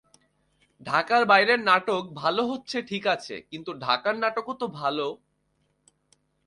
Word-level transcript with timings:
ঢাকার 0.81 1.23
বাইরের 1.25 1.59
নাটক 1.59 2.03
ভালো 2.13 2.41
হচ্ছে 2.47 2.77
ঠিক 2.81 3.03
আছে, 3.07 3.35
কিন্তু 3.51 3.71
ঢাকার 3.79 4.15
নাটকও 4.17 4.53
তো 4.53 4.65
ভালো। 4.73 5.07